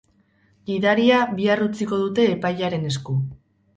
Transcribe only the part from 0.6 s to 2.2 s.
Gidaria bihar utziko